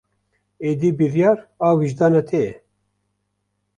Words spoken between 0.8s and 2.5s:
biryar a wijdanê te